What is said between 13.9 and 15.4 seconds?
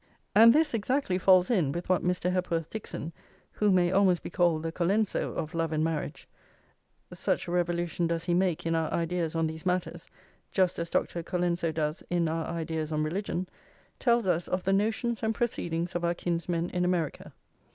tells us of the notions and